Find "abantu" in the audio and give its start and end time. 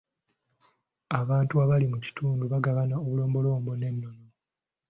1.19-1.53